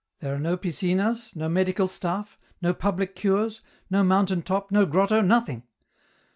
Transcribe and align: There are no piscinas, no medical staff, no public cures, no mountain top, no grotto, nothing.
There 0.19 0.33
are 0.33 0.39
no 0.39 0.57
piscinas, 0.57 1.35
no 1.35 1.47
medical 1.47 1.87
staff, 1.87 2.39
no 2.59 2.73
public 2.73 3.15
cures, 3.15 3.61
no 3.91 4.03
mountain 4.03 4.41
top, 4.41 4.71
no 4.71 4.87
grotto, 4.87 5.21
nothing. 5.21 5.61